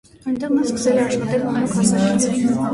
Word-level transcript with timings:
Այնտեղ 0.29 0.53
նա 0.55 0.63
սկսել 0.69 0.97
է 1.03 1.03
աշխատել 1.11 1.45
մանուկ 1.51 1.79
հասակից։ 1.83 2.61